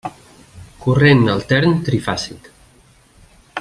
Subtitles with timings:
[0.85, 2.53] Corrent altern trifàsic.